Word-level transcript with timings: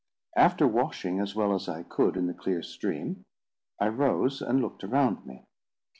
After 0.35 0.65
washing 0.65 1.19
as 1.19 1.35
well 1.35 1.53
as 1.53 1.69
I 1.69 1.83
could 1.83 2.17
in 2.17 2.25
the 2.25 2.33
clear 2.33 2.63
stream, 2.63 3.23
I 3.79 3.89
rose 3.89 4.41
and 4.41 4.59
looked 4.59 4.83
around 4.83 5.27
me. 5.27 5.45